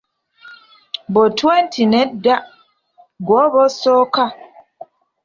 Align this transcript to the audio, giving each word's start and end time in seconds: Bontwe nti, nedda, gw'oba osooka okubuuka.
Bontwe 1.13 1.53
nti, 1.65 1.81
nedda, 1.91 2.35
gw'oba 3.25 3.57
osooka 3.67 4.23
okubuuka. 4.25 4.25